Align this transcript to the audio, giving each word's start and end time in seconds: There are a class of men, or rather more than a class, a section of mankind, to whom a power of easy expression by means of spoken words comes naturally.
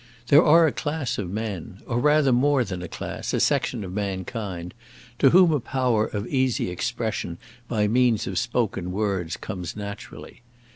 There 0.29 0.43
are 0.43 0.65
a 0.65 0.71
class 0.71 1.19
of 1.19 1.29
men, 1.29 1.83
or 1.85 1.99
rather 1.99 2.31
more 2.31 2.63
than 2.63 2.81
a 2.81 2.87
class, 2.87 3.35
a 3.35 3.39
section 3.39 3.83
of 3.83 3.93
mankind, 3.93 4.73
to 5.19 5.29
whom 5.29 5.51
a 5.51 5.59
power 5.59 6.07
of 6.07 6.25
easy 6.25 6.71
expression 6.71 7.37
by 7.67 7.87
means 7.87 8.25
of 8.25 8.39
spoken 8.39 8.91
words 8.91 9.37
comes 9.37 9.75
naturally. 9.75 10.41